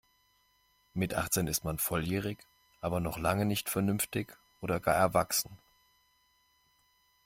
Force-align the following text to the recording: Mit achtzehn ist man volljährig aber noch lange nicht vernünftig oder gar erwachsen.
Mit 0.95 1.13
achtzehn 1.13 1.45
ist 1.45 1.63
man 1.63 1.77
volljährig 1.77 2.39
aber 2.81 2.99
noch 2.99 3.19
lange 3.19 3.45
nicht 3.45 3.69
vernünftig 3.69 4.35
oder 4.59 4.79
gar 4.79 4.95
erwachsen. 4.95 5.59